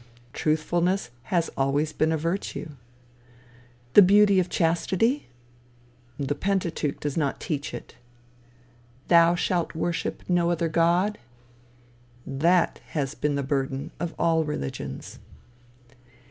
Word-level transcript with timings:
truthfulness 0.33 1.11
has 1.25 1.49
always 1.55 1.93
been 1.93 2.11
a 2.11 2.17
virtue. 2.17 2.69
The 3.93 4.01
beauty 4.01 4.39
of 4.39 4.49
chastity? 4.49 5.27
the 6.17 6.33
Pentateuch 6.33 6.99
does 6.99 7.15
not 7.15 7.39
teach 7.39 7.71
it. 7.71 7.93
Thou 9.09 9.35
shalt 9.35 9.75
worship 9.75 10.23
no 10.27 10.49
other 10.49 10.69
God? 10.69 11.19
that 12.25 12.79
has 12.93 13.13
been 13.13 13.35
the 13.35 13.43
burden 13.43 13.91
of 13.99 14.15
all 14.17 14.43
religions. 14.43 15.19